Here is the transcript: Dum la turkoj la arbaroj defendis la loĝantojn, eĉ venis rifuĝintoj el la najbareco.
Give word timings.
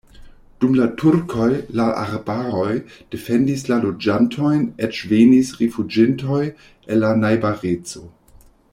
Dum 0.63 0.71
la 0.77 0.85
turkoj 1.01 1.49
la 1.79 1.85
arbaroj 2.03 2.71
defendis 3.17 3.65
la 3.73 3.77
loĝantojn, 3.85 4.67
eĉ 4.89 5.05
venis 5.15 5.55
rifuĝintoj 5.61 6.43
el 6.49 7.03
la 7.07 7.17
najbareco. 7.23 8.07